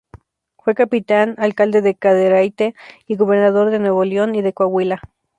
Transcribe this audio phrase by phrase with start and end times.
[0.57, 2.73] Fue capitán, alcalde de Cadereyta
[3.05, 4.99] y gobernador de Nuevo León y de Coahuila.